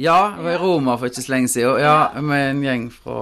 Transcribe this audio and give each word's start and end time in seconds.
Ja, 0.00 0.34
jeg 0.36 0.44
var 0.44 0.52
i 0.54 0.58
Roma 0.62 0.94
for 0.98 1.10
ikke 1.10 1.22
så 1.22 1.32
lenge 1.34 1.50
siden. 1.52 1.80
Ja, 1.82 2.20
med 2.24 2.50
en 2.50 2.62
gjeng 2.64 2.86
fra 2.94 3.18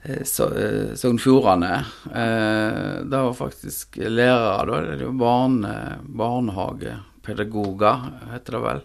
Sogn 0.00 0.24
Så- 0.24 0.54
eh, 0.56 1.18
Fjordane. 1.18 1.84
Eh, 2.14 3.02
Det 3.04 3.18
var 3.18 3.32
faktisk 3.34 3.96
lærere, 3.96 4.66
da. 4.66 4.96
Det 4.96 5.04
var 5.06 5.12
barne, 5.12 5.98
barnehagepedagoger, 6.02 8.00
heter 8.32 8.52
det 8.52 8.60
vel. 8.60 8.80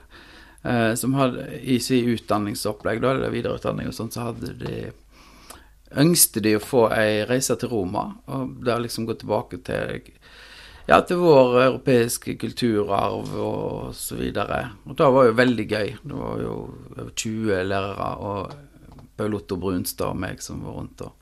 Eh, 0.64 0.96
Som 0.96 1.14
hadde 1.14 1.60
i 1.64 1.80
sin 1.80 2.06
utdanningsopplegg, 2.10 3.02
da, 3.02 3.12
eller 3.12 3.30
videreutdanning 3.30 3.88
og 3.88 3.94
sånt, 3.94 4.14
så 4.14 4.22
hadde 4.34 4.54
de 4.60 4.92
ønskte 5.96 6.42
de 6.42 6.56
å 6.58 6.60
få 6.60 6.92
ei 6.92 7.24
reise 7.26 7.56
til 7.58 7.70
Roma, 7.70 8.16
og 8.28 8.64
der 8.66 8.80
liksom 8.80 9.06
gå 9.08 9.14
tilbake 9.18 9.64
til 9.64 10.02
ja, 10.86 11.00
til 11.02 11.22
vår 11.22 11.60
europeiske 11.64 12.38
kulturarv 12.42 13.36
og 13.42 13.96
så 13.98 14.18
videre. 14.20 14.62
Og 14.86 14.98
det 14.98 15.12
var 15.18 15.28
jo 15.30 15.38
veldig 15.40 15.68
gøy. 15.68 15.94
Det 16.04 16.22
var 16.22 16.42
jo 16.44 16.56
20 17.16 17.62
lærere 17.70 18.10
og 18.30 18.56
Paul 19.16 19.38
Otto 19.38 19.58
Brunstad 19.60 20.12
og 20.12 20.20
meg 20.20 20.44
som 20.44 20.64
var 20.66 20.80
rundt 20.80 21.06
og 21.06 21.14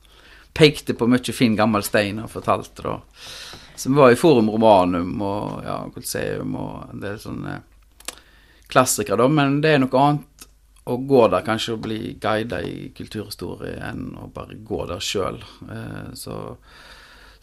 pekte 0.54 0.94
på 0.94 1.08
mye 1.10 1.34
fin 1.34 1.56
gammel 1.58 1.82
stein 1.86 2.20
og 2.22 2.30
fortalte 2.30 2.84
da. 2.86 2.98
Som 3.76 3.96
var 3.98 4.12
i 4.12 4.18
Forum 4.18 4.52
Romanum 4.54 5.16
og 5.22 5.64
ja, 5.66 5.80
Colseum 5.94 6.54
og 6.54 6.92
en 6.92 7.02
del 7.02 7.18
sånne 7.18 7.58
klassikere, 8.70 9.18
da. 9.18 9.26
Men 9.28 9.58
det 9.64 9.74
er 9.74 9.82
noe 9.82 10.02
annet 10.02 10.46
å 10.84 10.98
gå 11.00 11.22
der 11.32 11.44
kanskje 11.46 11.74
og 11.74 11.84
bli 11.86 11.98
guida 12.20 12.60
i 12.62 12.90
kulturhistorie 12.94 13.78
enn 13.88 14.12
å 14.20 14.28
bare 14.34 14.58
gå 14.60 14.84
der 14.90 15.02
sjøl. 15.02 15.40
Eh, 15.70 16.12
så 16.18 16.36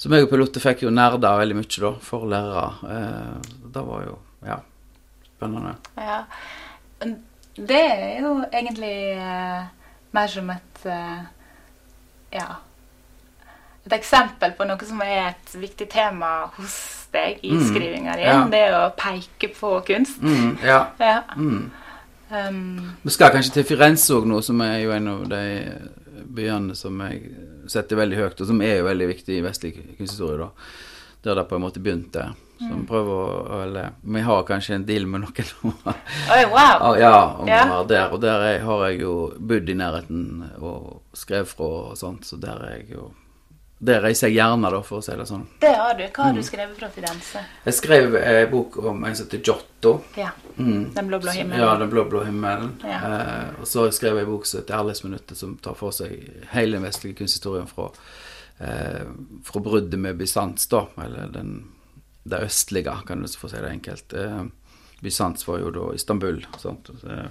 så 0.02 0.10
meg 0.10 0.24
og 0.26 0.32
piloter 0.32 0.64
fikk 0.64 0.82
jo 0.88 0.90
nerda 0.94 1.36
veldig 1.38 1.60
mye 1.60 1.82
da, 1.84 1.92
for 2.02 2.26
lærere. 2.26 2.64
Eh, 2.90 3.52
det 3.76 3.84
var 3.86 4.08
jo, 4.08 4.16
ja, 4.48 4.56
spennende. 5.28 5.76
Ja. 6.02 6.24
Det 7.58 7.78
er 7.84 8.22
jo 8.24 8.32
egentlig 8.50 8.96
eh, 9.14 9.62
mer 10.18 10.28
som 10.34 10.50
et 10.54 10.86
eh, 10.90 11.22
Ja. 12.34 12.48
Et 13.86 13.94
eksempel 13.98 14.52
på 14.58 14.66
noe 14.70 14.86
som 14.86 15.00
er 15.02 15.32
et 15.32 15.54
viktig 15.58 15.88
tema 15.90 16.28
hos 16.56 16.76
deg 17.12 17.40
i 17.44 17.52
Mm, 17.58 17.64
skrivinga 17.70 18.14
di. 18.16 18.22
ja. 18.28 18.36
Det 18.48 18.66
å 18.78 18.82
peke 18.96 19.50
på 19.58 19.72
kunst. 19.88 20.22
Mm, 20.22 20.58
ja. 20.64 20.86
Ja. 21.00 21.22
Mm. 21.36 21.72
Um, 22.32 22.92
Vi 23.04 23.10
skal 23.12 23.34
kanskje 23.34 23.54
til 23.58 23.66
Firenze 23.68 24.14
òg 24.16 24.26
nå, 24.30 24.38
som 24.42 24.62
er 24.64 24.78
jo 24.86 24.92
en 24.96 25.08
av 25.12 25.26
de 25.28 25.42
byene 26.32 26.76
som 26.80 27.02
jeg 27.04 27.26
setter 27.72 28.00
veldig 28.00 28.18
høyt, 28.20 28.42
og 28.44 28.50
som 28.52 28.62
er 28.66 28.80
jo 28.82 28.88
veldig 28.90 29.08
viktig 29.16 29.38
i 29.40 29.44
vestlig 29.46 29.76
kunsthistorie, 29.98 30.40
da. 30.44 30.50
Der 31.22 31.38
det 31.38 31.44
på 31.52 31.56
en 31.58 31.62
måte 31.62 31.82
begynte. 31.84 32.24
Så 32.62 32.70
vi 32.70 32.84
prøver 32.90 33.20
å 33.50 33.60
eller, 33.64 33.92
Vi 34.06 34.22
har 34.26 34.44
kanskje 34.46 34.76
en 34.76 34.86
deal 34.86 35.06
med 35.10 35.22
noen 35.24 35.48
nå. 35.64 35.72
Oi, 36.34 36.44
wow! 36.50 36.96
Ja, 36.98 37.16
om 37.42 37.48
Ja. 37.50 37.64
være 37.70 37.88
der. 37.90 38.12
Og 38.14 38.22
der 38.22 38.46
er, 38.48 38.60
har 38.66 38.84
jeg 38.90 39.02
jo 39.02 39.14
bodd 39.38 39.70
i 39.70 39.78
nærheten 39.78 40.24
og 40.60 41.02
skrevet 41.18 41.50
fra 41.50 41.70
og 41.92 41.98
sånt, 41.98 42.26
så 42.26 42.38
der 42.42 42.62
er 42.66 42.76
jeg 42.80 42.96
jo 42.98 43.12
Der 43.84 44.02
reiser 44.04 44.28
jeg 44.30 44.36
gjerne, 44.38 44.70
da, 44.70 44.80
for 44.86 45.00
å 45.00 45.04
si 45.04 45.16
det 45.18 45.26
sånn. 45.26 45.48
Det 45.60 45.72
har 45.74 45.96
du. 45.98 46.04
Hva 46.14 46.24
har 46.28 46.34
Mm. 46.34 46.36
du 46.38 46.44
skrevet 46.46 46.78
fra 46.78 46.90
Firenze? 46.94 47.40
Jeg 47.66 47.74
skrev 47.74 48.16
en 48.16 48.52
bok 48.52 48.78
om 48.78 49.04
en 49.06 49.16
som 49.16 49.26
heter 49.26 49.42
Giotto. 49.42 50.04
Ja. 50.16 50.30
Mm. 50.58 50.94
Den 50.94 51.08
blå-blå 51.08 51.32
himmelen. 51.34 51.60
Ja, 51.60 51.76
Den 51.78 51.90
blå-blå 51.90 52.24
himmelen. 52.28 52.76
Ja. 52.84 53.00
Eh, 53.00 53.50
og 53.60 53.66
så 53.66 53.80
har 53.88 53.92
jeg 53.92 54.18
en 54.20 54.26
bok 54.30 54.46
som 54.46 54.60
heter 54.62 54.76
'Ærlighetsminuttet', 54.78 55.36
som 55.36 55.58
tar 55.58 55.74
for 55.74 55.92
seg 55.92 56.30
hele 56.52 56.72
den 56.78 56.84
vestlige 56.84 57.16
kunsthistorien 57.18 57.68
fra, 57.68 57.90
eh, 58.60 59.06
fra 59.44 59.60
bruddet 59.60 59.98
med 60.00 60.18
Bysants, 60.18 60.68
da, 60.68 60.86
eller 61.02 61.28
den, 61.34 61.68
det 62.24 62.40
østlige, 62.40 63.06
kan 63.08 63.22
du 63.22 63.28
få 63.28 63.50
si 63.50 63.58
det 63.58 63.72
enkelt. 63.72 64.14
Eh, 64.14 64.44
Bysants 65.02 65.48
var 65.48 65.58
jo 65.58 65.72
da 65.72 65.94
Istanbul. 65.96 66.46
Sant? 66.60 66.86
Så, 67.02 67.08
eh, 67.10 67.28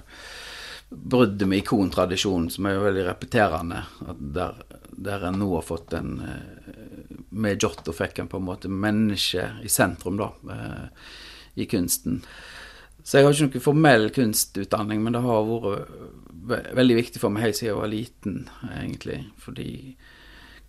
bruddet 0.91 1.47
med 1.47 1.63
ikontradisjonen, 1.63 2.49
som 2.51 2.67
er 2.67 2.75
jo 2.75 2.85
veldig 2.85 3.07
repeterende. 3.07 3.83
Der, 4.19 4.61
der 4.91 5.27
en 5.29 5.39
nå 5.39 5.49
har 5.55 5.65
fått 5.65 5.95
en 5.97 6.17
eh, 6.19 7.11
Med 7.31 7.63
Giotto 7.63 7.93
fikk 7.95 8.19
en 8.19 8.27
på 8.27 8.41
en 8.41 8.47
måte 8.49 8.67
menneske 8.67 9.45
i 9.63 9.69
sentrum, 9.71 10.19
da, 10.19 10.31
eh, 10.51 11.11
i 11.63 11.67
kunsten. 11.71 12.19
Så 13.03 13.17
jeg 13.17 13.25
har 13.25 13.33
ikke 13.33 13.47
noen 13.47 13.63
formell 13.63 14.09
kunstutdanning, 14.13 14.99
men 15.01 15.15
det 15.15 15.23
har 15.23 15.47
vært 15.47 16.73
veldig 16.77 16.97
viktig 16.99 17.21
for 17.23 17.33
meg 17.33 17.47
helt 17.47 17.57
siden 17.57 17.71
jeg 17.71 17.79
var 17.79 17.93
liten, 17.93 18.41
egentlig. 18.75 19.21
Fordi 19.41 19.71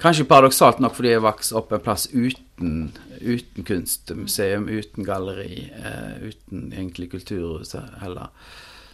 Kanskje 0.02 0.24
paradoksalt 0.26 0.80
nok 0.82 0.96
fordi 0.96 1.12
jeg 1.12 1.22
vokste 1.22 1.54
opp 1.60 1.72
en 1.72 1.82
plass 1.84 2.08
uten, 2.10 2.88
uten 3.20 3.66
kunstmuseum, 3.68 4.64
uten 4.66 5.06
galleri, 5.06 5.68
eh, 5.70 6.24
uten 6.26 6.72
egentlig 6.72 7.12
kulturhus 7.12 7.76
heller. 8.00 8.32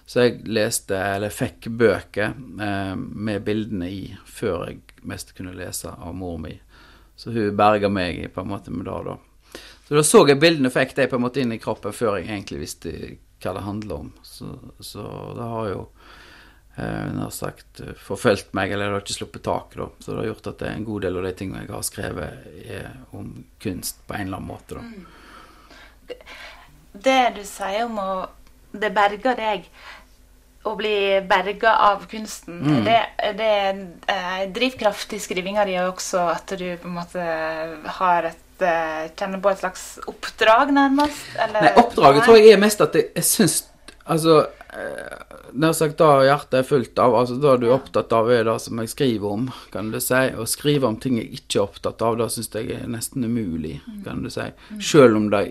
Så 0.08 0.24
jeg 0.24 0.38
leste, 0.48 0.96
eller 0.96 1.32
fikk 1.32 1.66
bøker 1.76 2.30
eh, 2.32 2.94
med 2.96 3.42
bildene 3.44 3.90
i 3.92 4.02
før 4.24 4.70
jeg 4.70 4.78
mest 5.08 5.34
kunne 5.36 5.52
lese 5.56 5.92
av 5.92 6.14
mor 6.16 6.38
mi. 6.40 6.54
Så 7.18 7.34
hun 7.34 7.56
berga 7.58 7.90
meg 7.92 8.22
på 8.32 8.40
en 8.40 8.48
måte 8.48 8.72
med 8.72 8.88
det, 8.88 8.94
da. 9.04 9.18
Så 9.88 9.98
da 9.98 10.04
så 10.04 10.22
jeg 10.28 10.40
bildene 10.40 10.70
fikk 10.72 10.94
de 10.96 11.06
på 11.10 11.18
en 11.18 11.24
måte 11.26 11.42
inn 11.42 11.52
i 11.52 11.60
kroppen 11.60 11.92
før 11.96 12.16
jeg 12.18 12.28
egentlig 12.30 12.62
visste 12.62 12.94
hva 13.42 13.52
det 13.56 13.66
handla 13.66 14.00
om. 14.04 14.08
Så, 14.24 14.48
så 14.80 15.04
det 15.36 15.50
har 15.52 15.68
jo 15.74 15.84
eh, 16.78 17.12
nær 17.18 17.34
sagt 17.34 17.84
eh, 17.84 17.92
forfulgt 18.00 18.56
meg, 18.56 18.72
eller 18.72 18.88
det 18.88 18.96
har 18.96 19.04
ikke 19.04 19.18
sluppet 19.18 19.44
tak, 19.44 19.76
da. 19.76 19.90
Så 19.98 20.14
det 20.14 20.22
har 20.22 20.30
gjort 20.30 20.50
at 20.54 20.64
det 20.64 20.70
er 20.70 20.80
en 20.80 20.88
god 20.88 21.04
del 21.04 21.20
av 21.20 21.28
de 21.28 21.36
tingene 21.42 21.66
jeg 21.66 21.74
har 21.74 21.86
skrevet, 21.90 22.48
er 22.64 22.90
om 23.12 23.30
kunst 23.60 24.00
på 24.08 24.16
en 24.16 24.26
eller 24.30 24.40
annen 24.40 24.52
måte, 24.54 24.80
da. 24.80 26.18
Det 26.96 27.20
du 27.36 27.44
sier 27.44 27.84
om 27.84 28.00
å 28.00 28.10
Det 28.72 28.90
berger 28.94 29.38
deg 29.38 29.70
å 30.68 30.74
bli 30.76 31.20
berga 31.28 31.74
av 31.88 32.04
kunsten. 32.10 32.58
Mm. 32.60 32.82
Det, 32.84 32.98
det 33.38 33.48
er 33.48 33.80
eh, 34.10 34.42
drivkraft 34.54 35.14
i 35.16 35.22
skrivinga 35.22 35.64
di 35.68 35.78
også 35.80 36.26
at 36.34 36.52
du 36.58 36.66
på 36.80 36.90
en 36.90 36.98
måte 36.98 37.24
har 38.00 38.30
et 38.32 38.66
eh, 38.66 39.08
Kjenner 39.14 39.40
på 39.42 39.52
et 39.52 39.62
slags 39.62 39.84
oppdrag, 40.10 40.72
nærmest? 40.74 41.24
Eller, 41.38 41.68
Nei, 41.68 41.74
oppdraget 41.78 42.26
tror 42.26 42.40
jeg 42.40 42.54
er 42.56 42.62
mest 42.62 42.82
at 42.84 42.96
jeg, 42.98 43.10
jeg 43.14 43.28
syns 43.28 43.58
Altså, 44.08 44.38
eh, 44.72 45.34
nær 45.60 45.74
sagt 45.76 45.98
da 46.00 46.22
hjertet 46.24 46.62
er 46.62 46.64
fullt 46.64 47.00
av, 47.02 47.12
altså 47.18 47.36
da 47.42 47.58
du 47.60 47.66
er 47.68 47.74
opptatt 47.74 48.12
av, 48.16 48.30
er 48.32 48.46
det 48.48 48.54
som 48.64 48.80
jeg 48.80 48.88
skriver 48.94 49.34
om, 49.36 49.50
kan 49.68 49.90
du 49.92 49.98
si. 50.00 50.22
Å 50.32 50.46
skrive 50.48 50.88
om 50.88 50.96
ting 50.96 51.18
jeg 51.20 51.28
ikke 51.36 51.58
er 51.58 51.66
opptatt 51.66 52.04
av, 52.06 52.16
da 52.16 52.30
syns 52.32 52.48
jeg 52.56 52.72
er 52.72 52.88
nesten 52.88 53.26
umulig, 53.28 53.74
kan 54.06 54.24
du 54.24 54.30
si. 54.32 54.48
Selv 54.80 55.20
om 55.20 55.28
det 55.34 55.42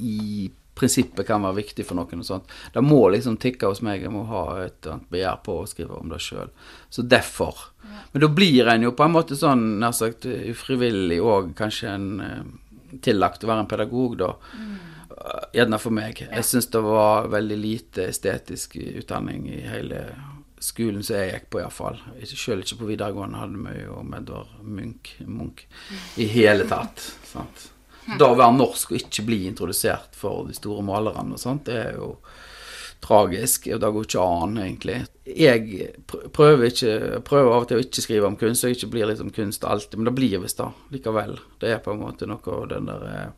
i 0.00 0.48
prinsippet 0.78 1.26
kan 1.28 1.44
være 1.44 1.60
viktig 1.60 1.84
for 1.86 1.98
noen 1.98 2.22
og 2.22 2.26
sånt. 2.26 2.54
Det 2.72 2.82
må 2.84 3.00
liksom 3.12 3.36
tikke 3.40 3.68
hos 3.68 3.82
meg, 3.84 4.04
jeg 4.04 4.12
må 4.12 4.24
ha 4.30 4.44
et 4.64 4.88
begjær 5.12 5.42
på 5.44 5.58
å 5.60 5.68
skrive 5.68 5.98
om 5.98 6.12
det 6.12 6.22
sjøl. 6.24 6.48
Så 6.92 7.04
derfor. 7.04 7.68
Men 8.12 8.24
da 8.24 8.30
blir 8.32 8.70
en 8.72 8.86
jo 8.86 8.94
på 8.96 9.06
en 9.06 9.14
måte 9.14 9.38
sånn, 9.38 9.66
nær 9.82 9.94
sagt 9.96 10.26
ufrivillig 10.26 11.20
og 11.24 11.52
kanskje 11.58 11.92
en 11.92 12.08
eh, 12.24 12.42
tillagt 13.04 13.44
å 13.44 13.52
være 13.52 13.66
en 13.66 13.70
pedagog, 13.70 14.18
da. 14.20 14.32
Gjerne 15.54 15.78
for 15.78 15.94
meg. 15.94 16.24
Jeg 16.24 16.46
syns 16.48 16.66
det 16.72 16.80
var 16.82 17.28
veldig 17.30 17.58
lite 17.60 18.08
estetisk 18.10 18.78
utdanning 18.80 19.44
i 19.52 19.60
hele 19.68 20.06
skolen 20.62 21.02
som 21.04 21.18
jeg 21.18 21.34
gikk 21.34 21.50
på, 21.52 21.60
iallfall. 21.62 22.00
Sjøl 22.28 22.64
ikke 22.64 22.80
på 22.80 22.88
videregående 22.90 23.42
hadde 23.42 23.60
vi 23.66 23.84
jo 23.84 24.00
Medvard 24.06 24.50
Edvard 24.50 24.72
Munch, 24.78 25.14
Munch 25.26 25.64
i 26.20 26.28
hele 26.32 26.66
tatt. 26.70 27.02
sant? 27.28 27.68
Da 28.18 28.30
å 28.32 28.38
være 28.38 28.56
norsk 28.56 28.92
og 28.92 28.98
ikke 28.98 29.26
bli 29.26 29.44
introdusert 29.46 30.16
for 30.18 30.48
de 30.48 30.56
store 30.56 30.82
malerne 30.86 31.36
og 31.36 31.40
sånt, 31.40 31.68
det 31.68 31.76
er 31.78 32.00
jo 32.00 32.16
tragisk, 33.02 33.66
og 33.74 33.80
det 33.82 33.90
går 33.94 34.06
ikke 34.06 34.24
an, 34.24 34.58
egentlig. 34.62 34.96
Jeg 35.26 35.88
prøver, 36.06 36.68
ikke, 36.68 37.20
prøver 37.26 37.50
av 37.50 37.64
og 37.64 37.68
til 37.70 37.80
å 37.80 37.82
ikke 37.82 38.04
skrive 38.04 38.28
om 38.28 38.38
kunst, 38.38 38.62
så 38.62 38.70
jeg 38.70 38.78
ikke 38.78 38.92
blir 38.94 39.08
liksom 39.10 39.32
kunst 39.34 39.66
alltid, 39.66 39.98
men 39.98 40.10
det 40.10 40.16
blir 40.18 40.42
visst 40.42 40.60
da, 40.62 40.68
likevel. 40.94 41.34
Det 41.62 41.72
er 41.72 41.80
på 41.82 41.94
en 41.94 42.02
måte 42.04 42.28
noe 42.30 42.58
av 42.58 42.68
den 42.70 42.90
der 42.90 43.06
eh, 43.10 43.30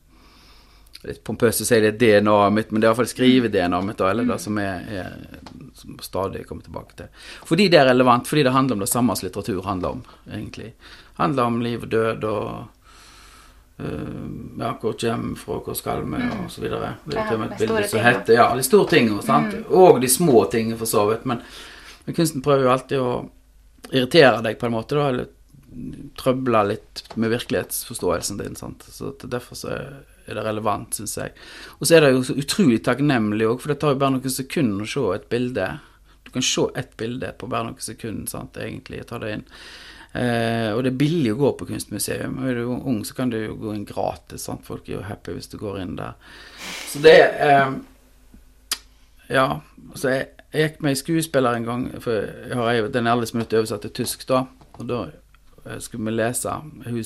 litt 1.04 1.22
pompøst 1.24 1.64
å 1.64 1.68
si 1.68 1.80
det 1.80 1.94
er 1.94 1.98
DNA-et 2.00 2.56
mitt, 2.56 2.70
men 2.72 2.80
det 2.80 2.88
er 2.88 2.92
iallfall 2.92 3.08
skrive-DNA-et 3.08 3.88
mitt, 3.88 4.00
da, 4.00 4.10
eller 4.12 4.28
det 4.28 4.38
som 4.44 4.60
er, 4.60 4.84
er 5.00 5.74
som 5.80 5.98
stadig 6.04 6.44
kommer 6.48 6.64
tilbake 6.66 7.00
til. 7.00 7.26
Fordi 7.48 7.68
det 7.72 7.80
er 7.80 7.90
relevant, 7.92 8.28
fordi 8.28 8.44
det 8.46 8.54
handler 8.56 8.78
om 8.78 8.84
det 8.84 8.92
samme 8.92 9.16
som 9.16 9.28
litteratur 9.28 9.64
handler 9.64 9.98
om, 9.98 10.06
egentlig. 10.28 10.72
handler 11.20 11.50
om 11.50 11.60
liv 11.64 11.84
og 11.84 11.92
død 11.92 12.28
og 12.28 12.48
ja, 13.78 14.68
hvor 14.80 14.92
kommer 14.92 15.28
vi 15.28 15.36
fra, 15.40 15.58
hvor 15.66 15.74
skal 15.74 16.04
vi, 16.06 16.22
så 16.48 16.62
videre. 16.62 16.92
Det 17.04 17.16
er 17.18 17.26
til 17.26 17.36
og 17.36 17.40
med 17.40 17.52
et 17.52 17.62
bilde 17.64 17.86
som 17.90 18.04
heter 18.04 18.36
Ja, 18.38 18.48
de 18.54 18.66
store 18.66 18.90
tingene, 18.90 19.22
sant. 19.22 19.56
Og 19.70 20.00
de 20.02 20.10
små 20.10 20.44
tingene, 20.50 20.78
for 20.78 20.90
så 20.90 21.06
vidt. 21.10 21.24
Men, 21.26 21.40
men 22.04 22.16
kunsten 22.16 22.44
prøver 22.44 22.68
jo 22.68 22.74
alltid 22.74 23.02
å 23.02 23.14
irritere 23.90 24.42
deg 24.46 24.60
på 24.60 24.68
en 24.68 24.76
måte, 24.76 24.98
da, 24.98 25.08
eller 25.10 25.32
trøble 26.20 26.60
litt 26.70 27.02
med 27.18 27.32
virkelighetsforståelsen 27.34 28.38
din. 28.38 28.54
sant? 28.56 28.86
Så 28.88 29.10
derfor 29.22 29.58
så 29.58 29.72
er 29.74 30.38
det 30.38 30.44
relevant, 30.46 30.94
syns 30.94 31.16
jeg. 31.18 31.34
Og 31.78 31.88
så 31.88 31.96
er 31.96 32.06
det 32.06 32.12
jo 32.14 32.22
så 32.28 32.36
utrolig 32.40 32.78
takknemlig 32.86 33.48
òg, 33.48 33.58
for 33.62 33.72
det 33.72 33.80
tar 33.82 33.96
jo 33.96 34.00
bare 34.04 34.16
noen 34.16 34.36
sekunder 34.36 34.86
å 34.86 34.92
se 34.94 35.08
et 35.16 35.26
bilde. 35.32 35.66
Du 36.24 36.30
kan 36.34 36.46
se 36.46 36.68
ett 36.78 36.94
bilde 37.00 37.32
på 37.38 37.50
bare 37.50 37.68
noen 37.68 37.82
sekunder, 37.82 38.30
sant, 38.30 38.56
egentlig, 38.60 39.02
ta 39.10 39.18
det 39.22 39.34
inn. 39.38 39.44
Eh, 40.14 40.70
og 40.70 40.84
det 40.86 40.92
er 40.92 40.98
billig 41.00 41.32
å 41.34 41.38
gå 41.40 41.48
på 41.58 41.66
kunstmuseum. 41.72 42.36
Er 42.46 42.60
du 42.60 42.68
ung, 42.70 43.00
så 43.06 43.16
kan 43.18 43.32
du 43.32 43.38
jo 43.40 43.56
gå 43.58 43.72
inn 43.74 43.86
gratis. 43.88 44.44
Sant? 44.46 44.62
Folk 44.66 44.86
er 44.86 45.00
jo 45.00 45.08
happy 45.08 45.34
hvis 45.34 45.50
du 45.50 45.58
går 45.58 45.80
inn 45.82 45.96
der. 45.98 46.14
Så 46.90 47.02
det 47.02 47.18
eh, 47.42 47.74
Ja. 49.32 49.48
Så 49.98 50.12
jeg, 50.12 50.28
jeg 50.52 50.68
gikk 50.68 50.80
med 50.84 50.94
en 50.94 51.00
skuespiller 51.02 51.58
en 51.58 51.66
gang, 51.66 51.84
for 52.02 52.14
jeg 52.14 52.60
har 52.60 52.78
jo 52.78 52.88
den 52.94 53.10
som 53.26 53.40
Minutt 53.40 53.58
oversatt 53.58 53.82
til 53.88 53.94
tysk, 54.04 54.26
da. 54.30 54.44
Og 54.78 54.86
da 54.86 55.00
eh, 55.64 55.80
skulle 55.82 56.06
vi 56.06 56.14
lese 56.14 56.54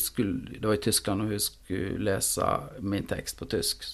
skulle, 0.05 0.59
Det 0.59 0.69
var 0.69 0.77
i 0.77 0.85
Tyskland, 0.85 1.23
og 1.23 1.33
hun 1.33 1.41
skulle 1.41 2.05
lese 2.11 2.53
min 2.81 3.09
tekst 3.09 3.41
på 3.41 3.49
tysk. 3.49 3.89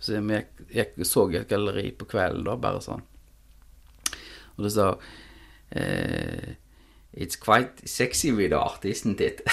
Så 0.00 0.18
gikk, 0.18 0.50
gikk, 0.74 0.98
så 1.06 1.28
et 1.30 1.48
galleri 1.48 1.92
på 1.94 2.06
kvelden, 2.10 2.46
da, 2.46 2.58
bare 2.58 2.82
sånn. 2.82 3.06
Og 4.56 4.66
det 4.66 4.74
sa 4.74 4.96
eh, 5.70 6.58
It's 7.18 7.34
quite 7.34 7.82
sexy 7.82 8.30
with 8.30 8.52
art, 8.54 8.84
isn't 8.84 9.20
it? 9.20 9.40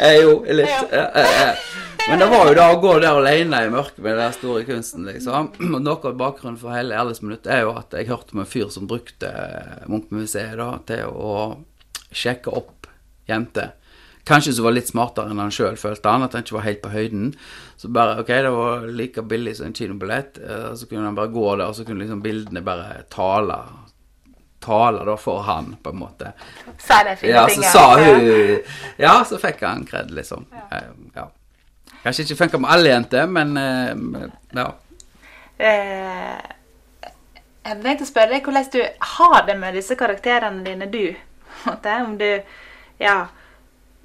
eh, 0.00 0.16
jo, 0.22 0.44
litt. 0.48 0.90
Eh, 0.90 0.98
eh, 1.14 1.42
eh. 1.48 1.54
Men 2.08 2.18
det 2.18 2.26
var 2.32 2.48
jo 2.48 2.56
da 2.58 2.64
å 2.72 2.80
gå 2.82 2.96
der 2.98 3.20
alene 3.20 3.60
i 3.62 3.70
mørket 3.70 4.02
med 4.02 4.18
den 4.18 4.34
store 4.34 4.64
kunsten, 4.66 5.06
liksom. 5.06 5.52
Og 5.68 5.78
noe 5.84 6.10
av 6.10 6.18
bakgrunnen 6.18 6.58
for 6.58 6.74
hele 6.74 6.98
Erles 6.98 7.22
minutt 7.22 7.46
er 7.46 7.62
jo 7.62 7.76
at 7.78 7.94
jeg 7.94 8.10
hørte 8.10 8.34
om 8.34 8.42
en 8.42 8.50
fyr 8.50 8.66
som 8.74 8.90
brukte 8.90 9.30
Munchmuseet 9.86 10.58
da, 10.58 10.68
til 10.90 11.14
å 11.14 11.32
sjekke 12.10 12.50
opp 12.58 12.90
jenter. 13.30 13.78
Kanskje 14.26 14.58
som 14.58 14.66
var 14.66 14.74
litt 14.74 14.90
smartere 14.90 15.30
enn 15.30 15.46
han 15.46 15.54
sjøl 15.54 15.78
følte 15.78 16.10
han, 16.10 16.26
at 16.26 16.34
han 16.34 16.42
ikke 16.42 16.58
var 16.58 16.66
helt 16.66 16.82
på 16.82 16.90
høyden. 16.90 17.34
Så 17.78 17.94
bare 17.94 18.18
ok, 18.18 18.34
det 18.34 18.54
var 18.58 18.90
like 18.90 19.22
billig 19.30 19.60
som 19.60 19.70
en 19.70 19.78
kinobillett. 19.78 20.42
Så 20.74 20.90
kunne 20.90 21.06
han 21.06 21.14
bare 21.14 21.30
gå 21.30 21.52
der, 21.54 21.68
og 21.68 21.78
så 21.78 21.86
kunne 21.86 22.02
liksom 22.02 22.26
bildene 22.26 22.66
bare 22.66 23.04
tale 23.14 23.62
tale 24.66 25.04
da 25.06 25.16
for 25.20 25.46
han, 25.46 25.72
på 25.82 25.94
en 25.94 26.00
måte. 26.02 26.32
Sa 26.82 27.00
det 27.06 27.16
fine 27.22 27.32
ja, 27.38 27.46
så 27.48 27.62
sa 27.62 27.84
hun 28.00 28.58
Ja, 29.00 29.14
så 29.28 29.38
fikk 29.40 29.62
han 29.66 29.86
kred, 29.86 30.10
liksom. 30.14 30.46
Ja. 31.14 31.28
Kanskje 32.02 32.26
ikke 32.26 32.40
funka 32.42 32.58
med 32.62 32.70
alle 32.70 32.92
jenter, 32.92 33.26
men 33.26 33.56
eh, 33.56 34.28
ja. 34.58 34.66
Eh, 35.58 36.52
jeg 37.66 37.80
tenkte 37.82 38.04
å 38.04 38.10
spørre 38.10 38.36
deg 38.36 38.46
hvordan 38.46 38.68
du 38.70 38.82
har 39.16 39.40
det 39.48 39.56
med 39.58 39.74
disse 39.74 39.96
karakterene 39.98 40.62
dine, 40.66 40.86
du. 40.86 41.16
Om 41.66 42.18
du 42.20 42.30
Ja. 42.98 43.26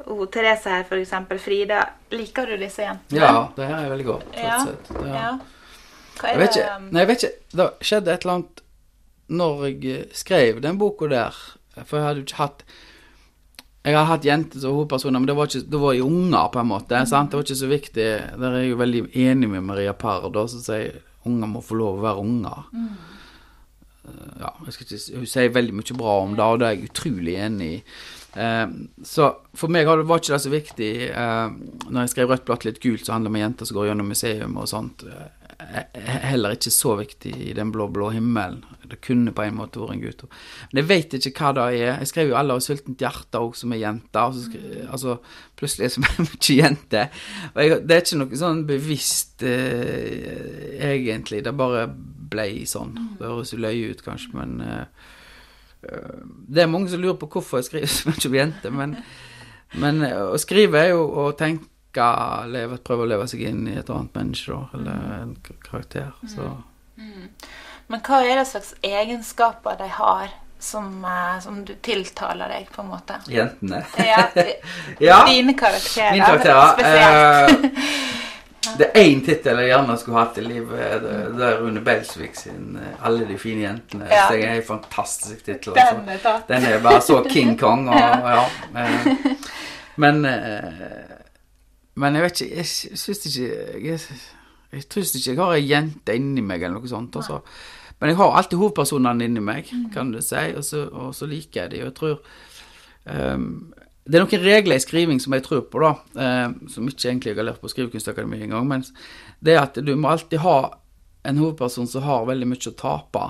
Oh, 0.06 0.26
Therese 0.26 0.66
her, 0.66 0.84
for 0.90 0.98
eksempel. 0.98 1.38
Frida. 1.40 1.84
Liker 2.10 2.50
du 2.50 2.58
disse 2.58 2.82
jentene? 2.82 3.20
Ja, 3.22 3.52
det 3.56 3.68
her 3.70 3.84
er 3.84 3.92
veldig 3.92 4.08
godt. 4.08 4.32
Ja. 4.34 4.58
Ja. 5.06 5.28
Hva 6.18 6.32
er 6.32 6.34
Jeg 6.34 6.40
vet 6.42 6.56
det 6.56 6.64
ikke, 6.64 6.80
nei, 6.88 7.04
jeg 7.04 7.10
vet 7.12 7.24
ikke. 7.24 7.36
Det 7.60 7.68
skjedde 7.86 8.14
et 8.14 8.26
eller 8.26 8.34
annet 8.34 8.61
når 9.32 9.66
jeg 9.70 9.92
eh, 9.96 10.06
skrev 10.18 10.62
den 10.64 10.78
boka 10.82 11.08
der. 11.12 11.38
For 11.86 11.98
jeg 11.98 12.06
hadde 12.08 12.20
jo 12.24 12.28
ikke 12.28 12.42
hatt 12.44 12.64
Jeg 13.82 13.96
har 13.98 14.06
hatt 14.06 14.26
jenter 14.28 14.60
som 14.62 14.76
hovedpersoner, 14.76 15.18
men 15.18 15.26
det 15.26 15.34
var, 15.36 15.48
ikke, 15.50 15.64
det 15.74 15.80
var 15.82 15.96
i 15.98 16.02
unger, 16.06 16.50
på 16.54 16.60
en 16.62 16.68
måte. 16.70 17.00
sant? 17.10 17.32
Det 17.32 17.40
var 17.40 17.46
ikke 17.48 17.56
så 17.64 17.70
viktig. 17.72 18.10
Der 18.38 18.52
er 18.52 18.60
jeg 18.62 18.70
jo 18.76 18.78
veldig 18.78 19.02
enig 19.18 19.50
med 19.50 19.64
Maria 19.66 19.94
Parr, 19.98 20.28
da, 20.30 20.44
som 20.52 20.62
sier 20.62 21.00
unger 21.26 21.50
må 21.50 21.64
få 21.66 21.80
lov 21.80 21.98
å 21.98 22.04
være 22.04 22.22
unger. 22.22 22.68
Mm. 22.78 22.92
Ja, 24.42 24.52
ikke, 24.70 24.86
Hun 25.16 25.26
sier 25.30 25.50
veldig 25.54 25.74
mye 25.80 25.98
bra 25.98 26.14
om 26.28 26.36
det, 26.38 26.46
og 26.46 26.60
det 26.62 26.68
er 26.68 26.76
jeg 26.78 26.90
utrolig 26.92 27.36
enig 27.42 27.72
i. 27.72 27.82
Eh, 28.42 28.68
så 29.04 29.32
for 29.58 29.68
meg 29.74 29.86
har 29.90 29.98
det- 29.98 30.08
var 30.08 30.20
ikke 30.22 30.34
det 30.34 30.42
så 30.46 30.50
viktig 30.54 30.92
eh, 31.12 31.50
Når 31.90 32.00
jeg 32.02 32.10
skrev 32.10 32.30
'Rødt, 32.30 32.46
blått, 32.46 32.64
litt 32.66 32.80
gult', 32.80 33.04
så 33.06 33.12
handler 33.14 33.30
det 33.30 33.36
om 33.36 33.42
jenter 33.42 33.66
som 33.66 33.76
går 33.78 33.88
gjennom 33.90 34.08
museum 34.08 34.58
og 34.58 34.68
sånt. 34.70 35.04
Heller 36.26 36.56
ikke 36.56 36.72
så 36.74 36.96
viktig 36.98 37.32
i 37.50 37.54
den 37.58 37.72
blå, 37.74 37.88
blå 37.94 38.10
himmelen. 38.16 38.64
Det 38.92 39.00
kunne 39.06 39.32
på 39.36 39.46
en 39.46 39.56
måte 39.56 39.80
vært 39.80 39.94
en 39.96 40.02
gutt. 40.02 40.24
Men 40.72 40.82
jeg 40.82 40.88
vet 40.90 41.14
ikke 41.16 41.46
hva 41.46 41.52
det 41.56 41.66
er. 41.80 42.00
Jeg 42.02 42.10
skrev 42.10 42.32
jo 42.32 42.36
'Alle 42.36 42.58
har 42.58 42.64
sultent 42.66 43.00
hjerte' 43.00 43.40
òg, 43.40 43.56
som 43.56 43.74
er 43.74 43.84
jente. 43.84 44.26
Skrev, 44.44 44.88
altså, 44.92 45.18
plutselig 45.56 45.86
er 45.86 45.88
det 45.88 45.96
så 45.96 46.02
mye 46.28 46.58
jente. 46.58 47.10
Jeg, 47.56 47.82
det 47.88 47.96
er 47.96 48.02
ikke 48.02 48.20
noe 48.20 48.42
sånn 48.44 48.66
bevisst 48.68 49.44
eh, 49.44 50.82
egentlig. 50.92 51.44
Det 51.46 51.56
bare 51.56 51.88
blei 52.32 52.66
sånn. 52.70 52.96
Det 53.20 53.28
høres 53.28 53.54
løye 53.54 53.92
ut, 53.92 54.04
kanskje, 54.06 54.32
men 54.38 54.62
eh, 54.66 54.86
eh, 55.88 56.22
Det 56.48 56.64
er 56.64 56.72
mange 56.72 56.92
som 56.92 57.02
lurer 57.02 57.20
på 57.20 57.30
hvorfor 57.32 57.62
jeg 57.62 57.70
skriver 57.70 57.92
så 57.92 58.10
mye 58.12 58.28
om 58.28 58.40
jenter, 58.40 58.76
men, 58.76 58.96
men 59.84 60.04
eh, 60.08 60.24
å 60.32 60.40
skrive 60.42 60.80
er 60.80 60.94
jo 60.96 61.06
å 61.26 61.32
tenke 61.38 61.71
leve, 61.96 62.78
Prøve 62.78 63.04
å 63.04 63.08
leve 63.10 63.28
seg 63.28 63.42
inn 63.42 63.68
i 63.68 63.78
et 63.80 63.90
annet 63.90 64.14
menneske, 64.16 64.52
da, 64.52 64.68
eller 64.80 64.92
en 65.22 65.36
k- 65.44 65.54
karakter. 65.70 66.12
Så 66.28 66.52
Men 67.88 68.00
hva 68.02 68.22
er 68.24 68.36
det 68.40 68.48
slags 68.48 68.74
egenskaper 68.82 69.78
de 69.78 69.88
har 69.88 70.30
som, 70.60 71.04
eh, 71.06 71.40
som 71.42 71.66
du 71.66 71.74
tiltaler 71.84 72.48
deg, 72.48 72.70
på 72.72 72.82
en 72.82 72.88
måte? 72.94 73.18
Jentene. 73.28 73.84
Ja, 73.98 74.28
Ja. 75.00 75.26
Dine 75.28 75.54
karakterer 75.58 76.12
Mine 76.12 76.26
karakterer. 76.26 76.74
spesielt. 76.78 77.66
eh, 77.76 78.78
Det 78.78 78.88
er 78.94 79.00
én 79.02 79.24
tittel 79.26 79.58
jeg 79.58 79.72
gjerne 79.72 79.98
skulle 79.98 80.20
hatt 80.22 80.38
i 80.38 80.42
livet. 80.46 81.02
Det 81.02 81.38
det 81.38 81.48
er 81.48 81.58
Rune 81.64 81.82
Belsvik 81.82 82.36
sin 82.38 82.78
eh, 82.78 82.94
'Alle 83.04 83.26
de 83.28 83.38
fine 83.38 83.62
jentene'. 83.66 84.08
Ja. 84.10 84.28
Det 84.30 84.44
er 84.46 84.54
en 84.56 84.64
fantastisk 84.64 85.44
tittel. 85.46 85.74
altså. 85.76 85.96
Den 85.98 86.10
er. 86.10 86.42
Den 86.48 86.64
er 86.74 86.80
bare 86.80 87.02
så 87.02 87.24
King 87.30 87.58
Kong 87.60 87.90
og 87.90 87.96
ja. 88.36 88.46
eh, 88.78 89.08
Men 89.98 90.26
eh, 90.26 90.62
Men 92.00 92.16
jeg 92.16 92.24
vet 92.24 92.42
ikke 92.42 92.56
Jeg 92.62 92.98
syns 93.00 93.26
ikke 93.28 93.48
Jeg, 93.84 94.00
jeg 94.72 94.88
tror 94.88 95.04
ikke 95.04 95.30
jeg 95.32 95.40
har 95.42 95.54
ei 95.58 95.68
jente 95.68 96.16
inni 96.16 96.44
meg 96.46 96.64
eller 96.64 96.80
noe 96.80 96.88
sånt. 96.88 97.16
Altså. 97.20 97.42
Men 98.00 98.10
jeg 98.10 98.18
har 98.18 98.34
alltid 98.38 98.58
hovedpersonene 98.58 99.28
inni 99.28 99.44
meg, 99.44 99.68
kan 99.94 100.10
du 100.10 100.22
si, 100.26 100.40
og 100.58 100.64
så, 100.66 100.88
og 100.90 101.12
så 101.14 101.28
liker 101.30 101.66
jeg 101.66 101.72
de. 101.74 101.82
Og 101.84 101.90
jeg 101.90 101.96
tror 102.00 102.16
um, 103.36 103.44
Det 104.08 104.18
er 104.18 104.24
noen 104.24 104.46
regler 104.48 104.80
i 104.80 104.82
skriving 104.82 105.22
som 105.22 105.36
jeg 105.38 105.46
tror 105.46 105.66
på, 105.70 105.84
da, 105.84 105.92
um, 106.48 106.56
som 106.72 106.88
ikke 106.90 107.12
egentlig 107.12 107.34
jeg 107.34 107.38
har 107.38 107.50
lært 107.52 107.62
på 107.62 107.70
Skrivekunstakademiet 107.70 108.48
engang, 108.48 108.66
men 108.72 108.88
det 109.44 109.54
er 109.54 109.62
at 109.68 109.78
du 109.78 109.94
må 109.94 110.10
alltid 110.10 110.42
ha 110.42 110.58
en 111.30 111.38
hovedperson 111.38 111.92
som 111.92 112.08
har 112.08 112.26
veldig 112.32 112.50
mye 112.50 112.72
å 112.72 112.78
tape, 112.80 113.28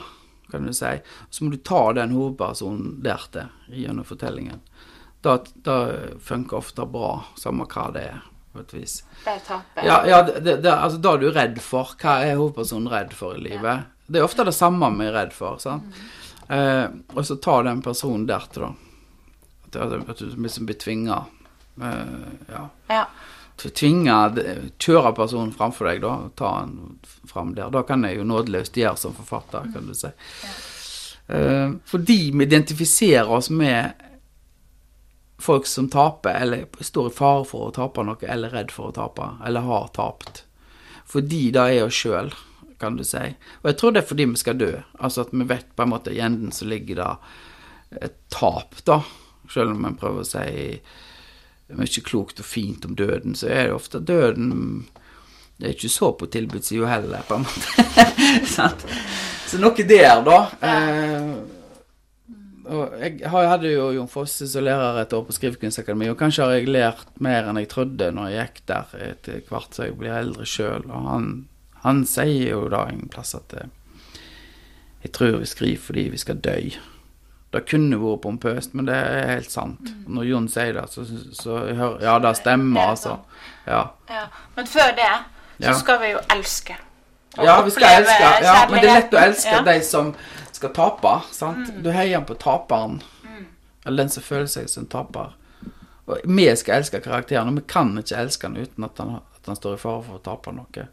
kan 0.54 0.68
du 0.68 0.72
si. 0.76 0.94
Så 1.30 1.44
må 1.44 1.52
du 1.52 1.60
ta 1.60 1.84
den 1.98 2.16
hovedpersonen 2.16 3.02
der 3.04 3.28
til 3.34 3.82
gjennom 3.82 4.08
fortellingen. 4.08 4.64
Da, 5.22 5.36
funker 6.24 6.62
ofte 6.62 6.88
bra, 6.90 7.18
samme 7.38 7.68
hva 7.70 7.90
det 7.92 8.08
er, 8.14 8.24
på 8.52 8.60
et 8.64 8.74
vis. 8.76 9.02
Der 9.26 9.40
taper 9.48 9.86
Ja, 9.86 10.02
ja 10.08 10.22
det, 10.28 10.40
det, 10.46 10.58
det, 10.66 10.72
altså 10.72 11.00
da 11.02 11.16
er 11.16 11.24
du 11.24 11.32
redd 11.32 11.60
for. 11.64 11.96
Hva 12.02 12.20
er 12.26 12.38
hovedpersonen 12.40 12.92
redd 12.92 13.16
for 13.18 13.38
i 13.38 13.44
livet? 13.46 13.90
Det 14.12 14.20
er 14.20 14.28
ofte 14.28 14.46
det 14.48 14.56
samme 14.56 14.90
vi 14.98 15.08
er 15.08 15.16
redd 15.16 15.36
for. 15.36 15.60
sant? 15.64 16.02
Eh, 16.52 16.88
og 17.16 17.26
så 17.26 17.38
ta 17.40 17.62
den 17.64 17.84
personen 17.84 18.28
dertil, 18.28 18.68
da. 18.68 19.86
At, 19.86 20.20
du 20.20 20.36
liksom 20.36 20.68
blir 20.68 20.80
tvinga. 20.80 21.22
Eh, 21.80 22.26
ja. 22.52 22.66
Ja. 22.92 23.06
Tvinge 23.62 24.18
Kjøre 24.82 25.14
personen 25.16 25.54
framfor 25.56 25.88
deg, 25.88 26.02
da. 26.04 26.18
Ta 26.36 26.56
han 26.58 27.00
fram 27.30 27.56
der. 27.56 27.72
Da 27.72 27.86
kan 27.88 28.04
jeg 28.04 28.20
jo 28.20 28.28
nådeløst 28.28 28.78
gjøre 28.78 29.00
som 29.00 29.16
forfatter, 29.16 29.72
kan 29.72 29.88
du 29.88 29.96
si. 29.96 30.12
Eh, 31.32 31.70
fordi 31.88 32.20
vi 32.36 32.44
identifiserer 32.50 33.32
oss 33.32 33.50
med 33.50 34.10
folk 35.42 35.68
som 35.68 35.90
taper, 35.90 36.38
eller 36.44 36.66
står 36.80 37.10
i 37.10 37.16
fare 37.16 37.44
for 37.50 37.70
å 37.70 37.76
tape 37.76 38.06
noe, 38.06 38.18
eller 38.24 38.54
redd 38.54 38.72
for 38.74 38.92
å 38.92 38.96
tape, 38.96 39.28
eller 39.46 39.68
har 39.68 39.92
tapt. 39.96 40.44
Fordi 41.12 41.50
det 41.52 41.68
er 41.76 41.86
oss 41.86 41.98
sjøl, 41.98 42.32
kan 42.82 42.98
du 42.98 43.04
si. 43.06 43.24
Og 43.62 43.72
jeg 43.72 43.78
tror 43.80 43.94
det 43.94 44.04
er 44.04 44.10
fordi 44.10 44.28
vi 44.32 44.42
skal 44.42 44.60
dø. 44.60 44.72
Altså 45.00 45.26
at 45.26 45.34
vi 45.36 45.48
vet 45.50 45.70
på 45.76 45.86
en 45.86 45.92
måte 45.94 46.14
i 46.16 46.22
enden 46.24 46.54
så 46.56 46.66
ligger 46.70 47.02
det 47.02 47.12
et 48.08 48.18
tap, 48.34 48.80
da. 48.88 49.02
Selv 49.52 49.76
om 49.76 49.86
en 49.86 49.98
prøver 50.00 50.24
å 50.24 50.28
si 50.28 50.80
mye 51.72 52.04
klokt 52.04 52.42
og 52.42 52.48
fint 52.48 52.86
om 52.88 52.96
døden, 52.96 53.36
så 53.38 53.50
er 53.52 53.70
det 53.70 53.76
ofte 53.76 54.02
døden 54.04 54.88
Det 55.56 55.68
er 55.68 55.76
ikke 55.76 55.92
så 55.94 56.12
på 56.18 56.28
tilbudssida 56.34 56.88
heller, 56.90 57.22
på 57.28 57.38
en 57.38 57.44
måte. 57.46 58.78
Så 59.52 59.60
noe 59.60 59.84
der, 59.86 60.24
da. 60.26 60.38
Eh, 60.64 61.28
og 61.36 61.61
jeg 63.02 63.30
hadde 63.32 63.72
jo 63.72 63.88
Jon 63.96 64.08
Fosse 64.12 64.48
som 64.50 64.64
lærer 64.66 65.00
et 65.02 65.14
år 65.18 65.24
på 65.28 65.34
Skrivekunstakademiet, 65.36 66.12
og 66.14 66.20
kanskje 66.20 66.44
har 66.46 66.52
jeg 66.58 66.70
lært 66.70 67.08
mer 67.24 67.48
enn 67.50 67.60
jeg 67.62 67.70
trodde 67.72 68.12
når 68.14 68.30
jeg 68.34 68.48
gikk 68.52 68.62
der 68.72 68.96
etter 69.10 69.42
hvert 69.50 69.76
som 69.78 69.86
jeg 69.88 69.98
blir 70.00 70.14
eldre 70.20 70.46
sjøl. 70.46 70.86
Og 70.90 71.08
han, 71.10 71.28
han 71.86 72.04
sier 72.06 72.52
jo 72.54 72.68
da 72.74 72.86
en 72.92 73.08
plass 73.12 73.34
at 73.38 73.56
eh, 73.58 73.70
jeg 75.06 75.14
tror 75.18 75.40
vi 75.42 75.50
skriver 75.50 75.82
fordi 75.82 76.08
vi 76.14 76.22
skal 76.22 76.42
dø. 76.44 76.58
Det 77.52 77.64
kunne 77.68 77.98
vært 78.00 78.22
pompøst, 78.24 78.76
men 78.78 78.86
det 78.88 78.96
er 78.96 79.26
helt 79.34 79.52
sant. 79.52 79.90
Når 80.08 80.28
Jon 80.30 80.46
sier 80.52 80.78
det, 80.78 80.86
så, 80.94 81.04
så 81.36 81.58
jeg 81.68 81.76
hører 81.82 82.06
Ja, 82.06 82.14
det 82.24 82.36
stemmer, 82.40 82.80
er 82.86 82.94
altså. 82.94 83.18
Ja. 83.66 83.82
Ja. 84.10 84.28
Men 84.56 84.70
før 84.72 84.94
det 84.96 85.12
så 85.62 85.74
skal 85.82 86.00
vi 86.02 86.14
jo 86.14 86.22
elske. 86.34 86.78
Ja, 87.38 87.62
vi 87.64 87.72
skal 87.72 88.02
elske. 88.02 88.30
Ja, 88.44 88.56
men 88.70 88.82
det 88.82 88.90
er 88.90 88.96
lett 89.02 89.14
å 89.14 89.20
elske 89.22 89.52
Ja. 89.58 89.60
de 89.68 89.76
som 89.86 90.14
skal 90.62 90.74
tape. 90.78 91.14
sant? 91.36 91.72
Du 91.84 91.92
heier 91.96 92.22
på 92.28 92.38
taperen. 92.40 93.02
Eller 93.86 94.04
den 94.04 94.10
som 94.14 94.24
føler 94.24 94.48
seg 94.52 94.70
som 94.70 94.86
taper. 94.86 95.34
Og 96.06 96.20
vi 96.26 96.46
skal 96.60 96.80
elske 96.82 97.00
karakteren, 97.02 97.50
og 97.50 97.56
vi 97.62 97.64
kan 97.72 97.92
ikke 97.98 98.18
elske 98.22 98.48
han 98.50 98.58
uten 98.62 98.86
at 98.86 98.98
han, 99.02 99.16
at 99.36 99.48
han 99.50 99.58
står 99.58 99.78
i 99.78 99.82
fare 99.82 100.04
for 100.06 100.20
å 100.20 100.24
tape 100.26 100.54
noe. 100.54 100.86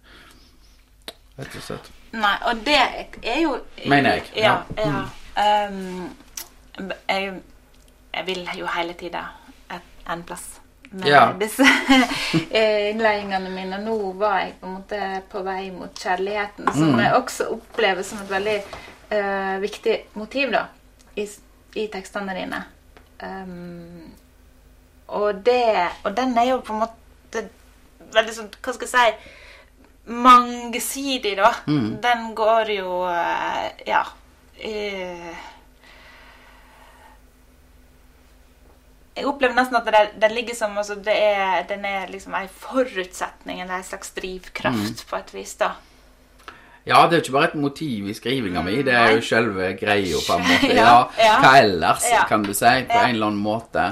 Rett 1.38 1.54
og 1.58 1.62
slett. 1.64 1.90
Nei, 2.16 2.34
og 2.48 2.62
det 2.64 2.78
er 3.22 3.40
jo 3.42 3.56
Mener 3.86 4.16
jeg, 4.18 4.30
Ja. 4.40 4.54
ja. 4.78 4.86
ja. 5.36 5.68
Um, 5.68 6.08
jeg, 7.08 7.34
jeg 8.14 8.26
vil 8.26 8.48
jo 8.58 8.66
hele 8.74 8.94
tida 8.98 9.26
en 10.08 10.22
plass 10.24 10.46
med 10.90 11.06
Ja. 11.10 11.26
disse 11.36 11.62
eh, 12.50 12.90
innledningene 12.94 13.50
mine. 13.52 13.78
Nå 13.84 13.96
var 14.16 14.38
jeg 14.40 14.54
på 14.60 14.66
en 14.70 14.78
måte 14.78 15.00
på 15.30 15.42
vei 15.44 15.70
mot 15.74 15.92
kjærligheten, 16.00 16.70
som 16.72 16.94
Mm. 16.94 17.02
jeg 17.04 17.12
også 17.18 17.50
opplever 17.58 18.02
som 18.02 18.22
et 18.24 18.30
veldig 18.32 18.56
eh, 19.10 19.58
viktig 19.62 19.96
motiv 20.14 20.50
da, 20.52 20.66
i, 21.16 21.26
i 21.74 21.86
tekstene 21.92 22.34
dine. 22.36 22.62
Um, 23.18 24.12
og, 25.08 25.40
det, 25.46 25.88
og 26.04 26.12
den 26.16 26.36
er 26.38 26.52
jo 26.52 26.60
på 26.62 26.76
en 26.76 26.84
måte 26.84 27.40
veldig 28.14 28.34
sånn 28.36 28.50
Hva 28.62 28.74
skal 28.76 28.86
jeg 28.86 29.16
si 29.16 30.12
Mangesidig, 30.14 31.34
da. 31.36 31.50
Mm. 31.66 31.88
Den 32.00 32.28
går 32.38 32.70
jo 32.76 32.92
eh, 33.10 33.66
Ja. 33.90 34.04
eh, 34.56 35.34
jeg 39.18 39.26
opplever 39.26 39.58
nesten 39.58 39.76
at 39.80 39.90
det, 39.90 40.04
det 40.22 40.30
ligger 40.32 40.54
som 40.54 40.78
altså 40.78 40.94
det 40.94 41.16
er, 41.18 41.66
Den 41.68 41.84
er 41.84 42.06
liksom 42.08 42.36
en 42.38 42.48
forutsetning, 42.48 43.60
eller 43.60 43.80
en 43.80 43.84
slags 43.84 44.14
drivkraft, 44.16 45.04
på 45.10 45.16
et 45.18 45.34
vis. 45.34 45.56
da. 45.58 45.72
Ja, 46.88 47.02
det 47.06 47.18
er 47.18 47.20
jo 47.20 47.24
ikke 47.26 47.34
bare 47.36 47.50
et 47.52 47.58
motiv 47.60 48.08
i 48.08 48.14
skrivinga 48.16 48.62
mi, 48.64 48.78
det 48.86 48.94
er 48.96 49.12
jo 49.18 49.20
selve 49.24 49.74
greia, 49.80 50.22
på 50.24 50.38
en 50.38 50.46
måte. 50.48 50.72
Ja, 50.80 50.94
hva 51.42 51.52
ellers, 51.60 52.06
Ja. 52.10 52.24
kan 52.30 52.42
du 52.46 52.54
si, 52.56 52.64
på 52.88 53.02
en 53.04 53.14
eller 53.14 53.28
annen 53.30 53.42
måte. 53.44 53.84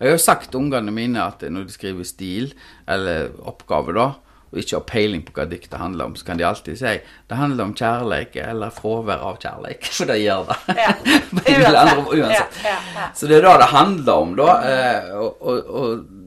Jeg 0.00 0.08
har 0.08 0.16
jo 0.16 0.24
sagt 0.24 0.48
til 0.50 0.62
ungene 0.62 0.92
mine 0.96 1.20
at 1.20 1.42
når 1.52 1.68
de 1.68 1.72
skriver 1.76 2.08
stil, 2.08 2.54
eller 2.88 3.28
oppgave, 3.44 3.92
da, 3.98 4.06
og 4.50 4.58
ikke 4.58 4.74
har 4.80 4.86
peiling 4.88 5.20
på 5.22 5.34
hva 5.36 5.44
diktet 5.46 5.76
handler 5.78 6.08
om, 6.08 6.14
så 6.18 6.24
kan 6.26 6.38
de 6.40 6.42
alltid 6.48 6.74
si 6.80 6.94
det 7.28 7.36
handler 7.38 7.68
om 7.68 7.74
kjærlighet 7.78 8.40
eller 8.50 8.72
fravær 8.74 9.20
av 9.28 9.36
kjærlighet. 9.44 9.90
For 10.00 10.10
det 10.10 10.16
gjør 10.24 10.48
det. 10.48 10.56
Ja. 10.80 10.94
Uansett. 11.44 12.56
Ja, 12.64 12.72
ja, 12.72 12.78
ja. 12.96 13.04
Så 13.14 13.28
det 13.30 13.36
er 13.38 13.46
det 13.46 13.52
det 13.62 13.68
handler 13.74 14.24
om, 14.24 14.32
da. 14.40 14.48
Eh, 14.72 15.12
og, 15.20 15.36
og, 15.44 15.70
og 15.70 16.19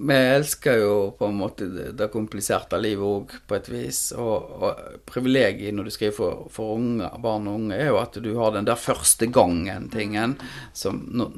vi 0.00 0.14
elsker 0.14 0.78
jo 0.78 0.94
på 1.18 1.26
en 1.26 1.38
måte 1.40 1.66
det, 1.68 2.06
kompliserte 2.12 2.78
livet 2.78 3.04
òg, 3.04 3.32
på 3.50 3.56
et 3.56 3.70
vis. 3.72 4.00
Og, 4.14 4.52
og 4.62 5.00
privilegiet 5.08 5.74
når 5.74 5.88
du 5.88 5.94
skriver 5.94 6.14
for, 6.16 6.44
for 6.54 6.76
unge, 6.78 7.08
barn 7.22 7.48
og 7.50 7.58
unge, 7.58 7.78
er 7.78 7.90
jo 7.90 7.98
at 8.00 8.18
du 8.22 8.30
har 8.38 8.54
den 8.54 8.68
der 8.68 8.78
første 8.78 9.26
gangen-tingen. 9.34 10.36
Når, 10.84 11.32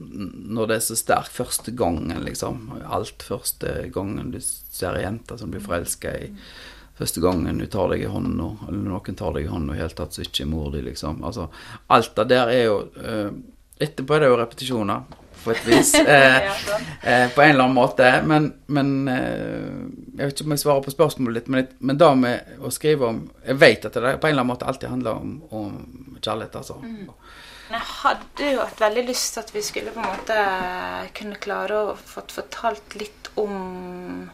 når 0.56 0.70
det 0.70 0.76
er 0.76 0.84
så 0.90 0.98
sterk 0.98 1.30
Første 1.30 1.72
gangen, 1.76 2.24
liksom. 2.26 2.66
Alt 2.84 3.22
første 3.24 3.72
gangen 3.94 4.32
du 4.34 4.40
ser 4.42 4.98
ei 4.98 5.06
jente 5.06 5.38
som 5.40 5.52
blir 5.52 5.62
forelska 5.64 6.12
i. 6.20 6.28
Første 7.00 7.22
gangen 7.24 7.62
du 7.62 7.64
tar 7.70 7.88
deg 7.94 8.04
i 8.04 8.10
hånda, 8.12 8.50
eller 8.68 8.90
noen 8.90 9.16
tar 9.16 9.32
deg 9.36 9.46
i 9.46 9.50
hånda 9.50 9.72
i 9.72 9.78
det 9.78 9.86
hele 9.86 9.96
tatt, 10.02 10.12
så 10.16 10.26
ikke 10.26 10.44
er 10.44 10.50
mor 10.52 10.68
di, 10.74 10.82
liksom. 10.84 11.22
Altså, 11.24 11.48
alt 11.88 12.12
det 12.18 12.28
der 12.34 12.52
er 12.52 12.62
jo 12.66 12.76
eh, 13.00 13.32
Etterpå 13.80 14.12
er 14.12 14.20
det 14.20 14.26
jo 14.28 14.36
repetisjoner, 14.36 15.19
på 15.44 15.50
et 15.54 15.64
vis. 15.66 15.94
Eh, 16.00 16.38
Ja, 16.44 16.78
eh, 17.02 17.26
på 17.34 17.42
en 17.42 17.50
eller 17.54 17.64
annen 17.64 17.74
måte. 17.76 18.08
Men, 18.26 18.50
men 18.66 19.08
eh, 19.08 20.18
Jeg 20.18 20.26
vet 20.26 20.34
ikke 20.34 20.46
om 20.48 20.54
jeg 20.56 20.62
svarer 20.64 20.82
på 20.84 20.94
spørsmålet 20.94 21.40
ditt, 21.42 21.48
men, 21.54 21.68
men 21.80 21.98
det 22.00 22.10
med 22.20 22.56
å 22.60 22.70
skrive 22.74 23.06
om 23.08 23.20
Jeg 23.46 23.58
vet 23.60 23.84
at 23.88 23.94
det 23.96 24.02
på 24.20 24.26
en 24.28 24.32
eller 24.34 24.42
annen 24.42 24.52
måte 24.52 24.66
alltid 24.68 24.88
handler 24.92 25.20
om, 25.22 25.36
om 25.50 26.18
kjærlighet, 26.20 26.56
altså. 26.60 26.76
Men 26.82 27.78
jeg 27.78 27.86
hadde 28.02 28.50
jo 28.52 28.60
hatt 28.64 28.80
veldig 28.82 29.04
lyst 29.06 29.34
til 29.36 29.40
at 29.44 29.50
vi 29.54 29.60
skulle 29.62 29.92
på 29.94 30.02
en 30.02 30.08
måte 30.10 30.38
kunne 31.14 31.38
klare 31.40 31.76
å 31.86 31.96
få 31.96 32.24
fortalt 32.34 32.96
litt 32.98 33.28
om 33.38 34.28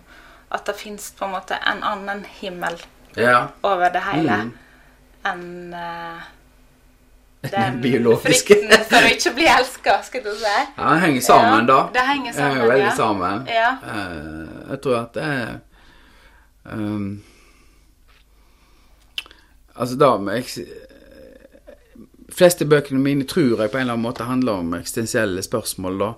at 0.57 0.65
det 0.71 0.77
fins 0.79 1.11
på 1.19 1.27
en 1.27 1.35
måte 1.35 1.59
en 1.69 1.83
annen 1.85 2.25
himmel 2.41 2.79
Ja. 3.17 3.49
over 3.63 3.91
det 3.93 4.03
hele 4.09 4.37
Mm. 4.47 4.53
enn 5.27 5.75
Den 7.53 7.79
biologiske. 7.85 8.57
frykten 8.57 8.85
for 8.91 9.07
å 9.07 9.13
ikke 9.13 9.35
bli 9.37 9.47
elska, 9.53 10.01
skal 10.07 10.25
du 10.25 10.33
si. 10.33 10.57
Ja, 10.77 10.91
det 10.95 10.99
henger 11.05 11.25
sammen, 11.29 11.71
da. 11.71 11.79
det 11.95 12.05
henger 12.09 12.33
sammen, 12.33 12.43
Det 12.43 12.57
henger 12.57 12.73
veldig 12.73 12.91
ja. 12.91 12.97
sammen. 12.97 13.47
Ja. 13.51 13.71
Uh, 13.85 14.71
jeg 14.73 14.83
tror 14.87 14.99
at 15.03 15.17
det 15.17 15.31
er 15.37 15.57
um, 16.73 17.09
Altså, 19.77 19.97
da 20.01 20.15
eks 20.33 20.59
fleste 22.37 22.67
bøkene 22.69 23.01
mine 23.01 23.27
tror 23.29 23.63
jeg 23.63 23.73
på 23.73 23.79
en 23.79 23.87
eller 23.87 23.97
annen 23.97 24.05
måte 24.05 24.27
handler 24.29 24.61
om 24.61 24.75
eksistensielle 24.77 25.43
spørsmål, 25.45 25.99
da. 26.03 26.11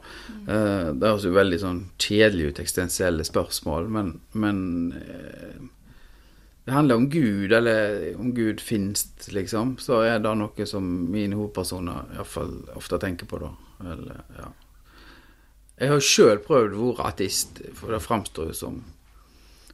Eh, 0.49 0.87
det 0.95 1.11
høres 1.13 1.27
jo 1.29 1.35
veldig 1.37 1.59
sånn 1.63 1.81
kjedelig 2.01 2.53
ut, 2.53 2.63
eksistensielle 2.65 3.27
spørsmål, 3.27 3.91
men, 3.93 4.15
men 4.33 4.63
eh, 4.99 5.59
det 6.69 6.75
handler 6.75 6.99
om 7.01 7.11
Gud, 7.11 7.53
eller 7.53 8.17
om 8.21 8.35
Gud 8.37 8.61
finnes, 8.61 9.07
liksom. 9.33 9.79
Så 9.81 10.03
er 10.05 10.19
det 10.21 10.35
noe 10.37 10.67
som 10.69 10.85
mine 11.09 11.39
hovedpersoner 11.39 12.11
iallfall 12.13 12.51
ofte 12.77 12.99
tenker 13.01 13.25
på, 13.31 13.39
da. 13.41 13.49
Eller, 13.95 14.19
ja. 14.37 14.51
Jeg 15.79 15.93
har 15.95 16.03
sjøl 16.05 16.43
prøvd 16.45 16.75
å 16.77 16.91
være 16.91 17.07
ateist, 17.09 17.63
for 17.79 17.95
det 17.95 18.03
framstår 18.05 18.51
jo 18.51 18.57
som 18.59 18.83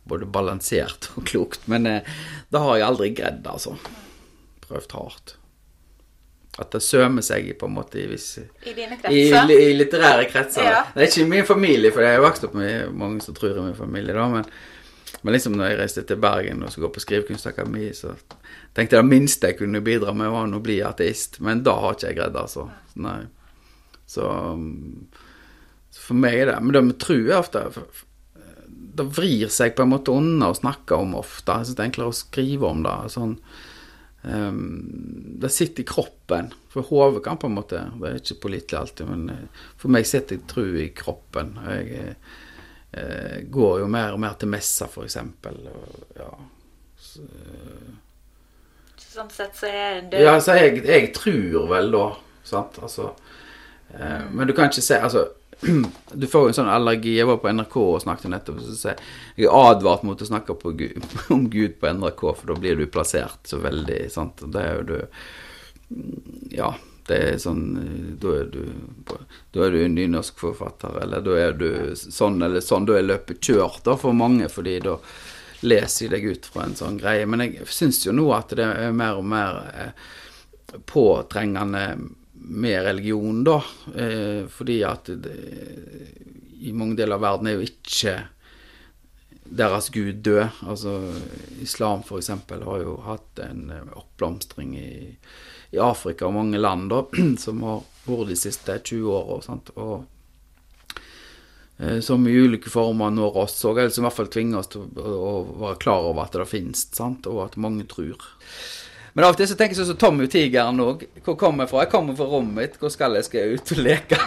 både 0.06 0.28
balansert 0.30 1.08
og 1.18 1.26
klokt, 1.32 1.64
men 1.72 1.88
eh, 1.90 2.12
det 2.54 2.62
har 2.62 2.78
jeg 2.78 2.86
aldri 2.86 3.08
greid, 3.18 3.48
altså. 3.50 3.74
Prøvd 4.68 4.94
hardt. 4.94 5.34
At 6.62 6.70
det 6.76 6.84
sømer 6.86 7.26
seg 7.26 7.48
i 7.50 7.56
på 7.58 7.66
en 7.66 7.74
måte 7.74 7.98
i 7.98 8.06
visse 8.06 8.44
I 8.62 8.76
dine 8.76 8.94
i, 8.94 9.00
kretser. 9.02 9.50
i 9.50 9.74
litterære 9.74 10.28
kretser. 10.30 10.62
Ja. 10.62 10.84
Det 10.94 11.02
er 11.02 11.10
ikke 11.10 11.26
i 11.26 11.32
min 11.32 11.50
familie, 11.50 11.90
for 11.90 12.06
jeg 12.06 12.20
har 12.20 12.22
vokst 12.22 12.46
opp 12.46 12.54
med 12.54 12.94
mange 12.94 13.26
som 13.26 13.34
tror 13.34 13.58
i 13.58 13.66
min 13.72 13.74
familie, 13.82 14.14
da, 14.14 14.28
men, 14.30 14.46
men 15.24 15.32
liksom 15.32 15.54
når 15.56 15.70
jeg 15.70 15.76
reiste 15.78 16.02
til 16.04 16.18
Bergen 16.20 16.60
og 16.60 16.72
skulle 16.72 16.90
gå 16.90 16.98
på 16.98 17.00
Skrivekunstakademi, 17.00 17.86
så 17.96 18.10
tenkte 18.76 18.98
jeg 18.98 19.04
det 19.06 19.08
minste 19.08 19.48
jeg 19.48 19.56
kunne 19.62 19.80
bidra 19.84 20.12
med, 20.12 20.28
var 20.34 20.50
å 20.52 20.60
bli 20.60 20.82
ateist. 20.84 21.38
Men 21.40 21.62
da 21.64 21.78
har 21.80 21.96
ikke 21.96 22.10
jeg 22.10 22.18
greid, 22.18 22.36
altså. 22.36 22.66
Nei. 23.00 23.22
Så, 24.04 24.26
så 25.88 26.02
for 26.10 26.20
meg 26.20 26.42
er 26.42 26.50
det 26.50 26.58
Men 26.60 26.74
det 26.76 26.82
med 26.84 26.98
tro 27.00 27.16
er 27.16 27.38
ofte 27.38 27.62
Det 28.68 29.06
vrir 29.16 29.48
seg 29.48 29.72
på 29.74 29.86
en 29.86 29.94
måte 29.94 30.12
unna 30.12 30.50
å 30.52 30.58
snakke 30.58 30.98
om 31.00 31.16
ofte. 31.16 31.56
Jeg 31.56 31.70
syns 31.70 31.78
det 31.78 31.82
er 31.86 31.88
enklere 31.88 32.12
å 32.12 32.18
skrive 32.20 32.68
om 32.68 32.84
det. 32.84 32.94
Sånn, 33.16 33.32
um, 34.28 34.60
det 35.40 35.54
sitter 35.56 35.86
i 35.86 35.88
kroppen. 35.88 36.52
For 36.70 36.84
hodet 36.90 37.24
kan 37.24 37.40
på 37.40 37.48
en 37.48 37.56
måte 37.56 37.80
Det 37.96 38.10
er 38.10 38.20
ikke 38.20 38.42
pålitelig 38.44 38.82
alltid, 38.82 39.08
men 39.08 39.24
eh, 39.32 39.64
for 39.80 39.96
meg 39.96 40.04
sitter 40.06 40.44
tro 40.52 40.68
i 40.68 40.90
kroppen. 40.94 41.56
Jeg 41.64 42.02
eh, 42.02 42.34
går 43.50 43.80
jo 43.82 43.86
mer 43.90 44.14
og 44.14 44.20
mer 44.22 44.36
til 44.38 44.50
messa, 44.52 44.86
for 44.90 45.06
eksempel. 45.08 45.56
Så, 45.64 46.20
ja. 46.20 46.30
Sånn 49.14 49.30
sett 49.30 49.56
så 49.58 49.70
er 49.70 50.02
det 50.10 50.22
Ja, 50.24 50.34
altså, 50.34 50.56
jeg, 50.58 50.82
jeg 50.86 51.10
tror 51.14 51.68
vel 51.70 51.92
da, 51.94 52.04
sant, 52.46 52.78
altså 52.82 53.12
eh, 53.94 54.24
Men 54.34 54.48
du 54.48 54.54
kan 54.56 54.70
ikke 54.70 54.82
se 54.82 54.98
Altså, 54.98 55.26
du 56.20 56.26
får 56.30 56.46
jo 56.46 56.52
en 56.52 56.56
sånn 56.58 56.72
allergi 56.72 57.14
Jeg 57.20 57.28
var 57.30 57.38
på 57.42 57.52
NRK 57.54 57.76
og 57.82 58.00
snakket 58.02 58.32
nettopp, 58.32 58.58
og 58.58 58.66
så 58.66 58.78
sier 58.80 59.04
jeg 59.38 59.50
er 59.50 59.68
advart 59.70 60.02
mot 60.06 60.20
å 60.20 60.28
snakke 60.28 60.56
på 60.58 60.74
Gud, 60.78 61.06
om 61.34 61.46
Gud 61.52 61.78
på 61.80 61.92
NRK, 61.94 62.24
for 62.40 62.50
da 62.50 62.58
blir 62.58 62.78
du 62.78 62.88
plassert 62.90 63.50
så 63.50 63.60
veldig, 63.62 64.00
sant, 64.14 64.42
det 64.54 64.66
er 64.66 64.80
jo 64.80 64.88
du 64.90 64.98
Ja, 66.54 66.72
det 67.06 67.18
er 67.20 67.38
sånn 67.42 67.64
eh, 67.80 68.08
Da 68.20 68.32
er 68.40 68.50
du 68.52 68.62
Da 69.52 69.66
er 69.66 69.74
du 69.74 69.82
nynorsk 69.88 70.40
forfatter, 70.40 70.98
eller 71.02 71.24
da 71.24 71.38
er 71.38 71.56
du 71.58 71.70
sånn 71.96 72.42
eller 72.42 72.64
sånn, 72.64 72.88
da 72.88 72.98
er 72.98 73.06
løpet 73.06 73.40
kjørt 73.44 73.84
da 73.86 73.96
for 74.00 74.16
mange, 74.16 74.48
fordi 74.52 74.78
da 74.84 74.98
leser 75.64 76.06
jeg 76.06 76.12
deg 76.14 76.26
ut 76.32 76.48
fra 76.50 76.66
en 76.66 76.76
sånn 76.76 76.98
greie. 77.00 77.26
Men 77.28 77.44
jeg 77.44 77.68
syns 77.70 78.02
jo 78.04 78.12
nå 78.12 78.26
at 78.36 78.52
det 78.56 78.66
er 78.66 78.96
mer 78.96 79.20
og 79.20 79.28
mer 79.28 79.60
eh, 79.72 80.04
påtrengende 80.90 81.86
med 82.44 82.82
religion, 82.84 83.44
da. 83.46 83.60
Eh, 83.94 84.44
fordi 84.52 84.82
at 84.84 85.08
det, 85.24 85.38
i 86.64 86.72
mange 86.76 86.98
deler 86.98 87.16
av 87.16 87.24
verden 87.24 87.48
er 87.48 87.58
jo 87.58 87.68
ikke 87.68 88.16
deres 89.44 89.90
gud 89.94 90.22
død. 90.26 90.60
Altså 90.66 90.98
islam 91.62 92.04
eksempel 92.18 92.64
har 92.66 92.84
jo 92.84 92.98
hatt 93.06 93.44
en 93.44 93.68
oppblomstring 93.92 94.76
i, 94.80 94.94
i 95.74 95.82
Afrika 95.82 96.28
og 96.28 96.36
mange 96.36 96.60
land 96.60 96.90
da, 96.92 97.02
som 97.44 97.62
har 97.66 97.82
vært 98.06 98.32
de 98.32 98.38
siste 98.38 98.78
20 98.78 99.10
åra. 99.10 99.58
og 99.74 100.04
eh, 101.78 102.00
som 102.04 102.28
i 102.28 102.36
ulike 102.36 102.70
former 102.70 103.10
når 103.14 103.42
oss, 103.44 103.58
òg, 103.64 103.78
eller 103.78 103.94
som 103.94 104.04
i 104.04 104.08
hvert 104.08 104.20
fall 104.20 104.32
tvinger 104.32 104.62
oss 104.62 104.72
til 104.74 104.86
å, 105.00 105.34
være 105.66 105.82
klar 105.82 106.08
over 106.10 106.24
at 106.26 106.38
det 106.38 106.48
finnes, 106.50 106.86
sant? 106.94 107.26
og 107.30 107.44
at 107.48 107.60
mange 107.60 107.86
tror. 107.90 108.22
Men 109.14 109.28
av 109.28 109.36
og 109.36 109.38
til 109.38 109.46
så 109.46 109.54
tenker 109.54 109.76
jeg 109.76 109.78
sånn 109.78 109.92
som 109.92 109.98
Tommy 110.02 110.26
tigeren 110.26 110.80
òg. 110.82 111.04
Hvor 111.22 111.36
kommer 111.38 111.62
jeg 111.62 111.70
fra? 111.70 111.84
Jeg 111.84 111.90
kommer 111.92 112.16
fra 112.18 112.26
rommet 112.26 112.56
mitt. 112.56 112.78
Hvor 112.80 112.90
skal 112.90 113.14
jeg? 113.14 113.26
Skal 113.28 113.44
jeg 113.44 113.60
ut 113.60 113.72
og 113.76 113.82
leke? 113.86 114.18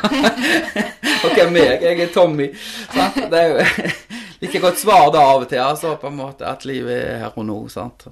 og 1.26 1.34
hvem 1.36 1.58
er 1.60 1.66
jeg? 1.74 1.82
Jeg 1.84 2.06
er 2.06 2.14
Tommy. 2.14 2.48
Sant? 2.94 3.18
Det 3.34 3.42
er 3.42 3.52
jo 3.52 3.66
like 4.46 4.62
godt 4.64 4.80
svar 4.80 5.10
da 5.12 5.26
av 5.34 5.44
og 5.44 5.52
til, 5.52 5.60
altså, 5.60 5.98
på 6.00 6.08
en 6.08 6.16
måte, 6.22 6.48
at 6.48 6.64
livet 6.70 6.96
er 7.02 7.20
her 7.26 7.36
og 7.36 7.50
nå. 7.50 7.60
sant? 7.74 8.08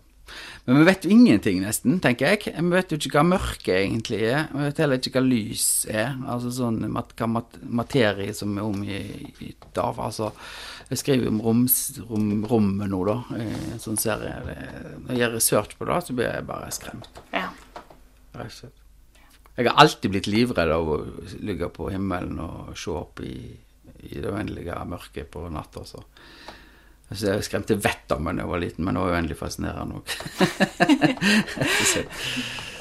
Men 0.65 0.79
vi 0.79 0.85
vet 0.87 1.03
jo 1.05 1.11
ingenting, 1.13 1.59
nesten, 1.61 1.99
tenker 2.01 2.31
jeg. 2.33 2.55
Vi 2.57 2.71
vet 2.73 2.89
jo 2.89 2.97
ikke 2.97 3.19
hva 3.19 3.23
mørke 3.27 3.73
egentlig 3.75 4.23
er. 4.25 4.47
Vi 4.49 4.63
vet 4.63 4.79
heller 4.81 4.97
ikke 4.97 5.11
hva 5.19 5.21
lys 5.21 5.65
er. 5.91 6.15
Altså 6.25 6.49
sånn 6.55 6.79
mat 6.93 7.13
hva 7.19 7.27
mat 7.35 7.59
materie 7.69 8.33
som 8.33 8.55
er 8.57 8.65
omgitt 8.65 9.77
av. 9.77 9.99
Altså, 10.01 10.31
jeg 10.89 11.03
skriver 11.03 11.29
om 11.29 11.43
roms, 11.45 11.77
rom, 12.09 12.31
rommet 12.49 12.89
nå, 12.89 13.03
da, 13.05 13.19
i 13.37 13.45
en 13.75 13.83
sånn 13.83 14.01
serie. 14.01 14.33
Når 14.41 15.13
jeg 15.13 15.21
gjør 15.21 15.37
research 15.37 15.77
på 15.77 15.89
det, 15.91 15.99
så 16.07 16.17
blir 16.17 16.31
jeg 16.31 16.49
bare 16.49 16.73
skremt. 16.73 17.21
Ja. 17.35 17.51
Jeg 18.35 19.69
har 19.69 19.77
alltid 19.85 20.11
blitt 20.11 20.27
livredd 20.27 20.73
av 20.73 20.89
å 20.91 20.97
ligge 21.45 21.69
på 21.71 21.91
himmelen 21.93 22.41
og 22.41 22.73
se 22.77 22.91
opp 22.91 23.21
i, 23.23 23.37
i 24.09 24.17
det 24.17 24.33
uendelige 24.33 24.81
mørket 24.89 25.29
på 25.31 25.45
natta. 25.53 25.85
Så. 27.05 27.15
Så 27.19 27.25
jeg 27.29 27.45
skremte 27.45 27.77
vettet 27.77 28.15
av 28.15 28.21
meg 28.23 28.37
da 28.37 28.45
jeg 28.45 28.51
var 28.53 28.63
liten, 28.63 28.85
men 28.85 28.97
det 28.97 29.03
var 29.03 29.17
uendelig 29.17 29.37
fascinerende 29.39 29.99
òg. 29.99 30.05